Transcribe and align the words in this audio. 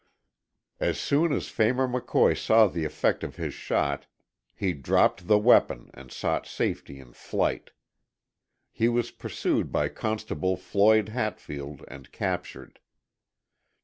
As 0.79 0.99
soon 0.99 1.31
as 1.31 1.47
Phamer 1.51 1.87
McCoy 1.87 2.35
saw 2.35 2.65
the 2.65 2.85
effect 2.85 3.23
of 3.23 3.35
his 3.35 3.53
shot 3.53 4.07
he 4.55 4.73
dropped 4.73 5.27
the 5.27 5.37
weapon 5.37 5.91
and 5.93 6.11
sought 6.11 6.47
safety 6.47 6.99
in 6.99 7.13
flight. 7.13 7.69
He 8.71 8.89
was 8.89 9.11
pursued 9.11 9.71
by 9.71 9.89
Constable 9.89 10.57
Floyd 10.57 11.09
Hatfield 11.09 11.85
and 11.87 12.11
captured. 12.11 12.79